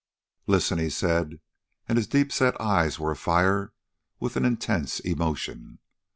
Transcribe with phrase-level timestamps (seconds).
[0.47, 1.39] "Listen," he said,
[1.87, 3.71] and his deep set eyes were afire
[4.19, 5.77] with an intense emotion.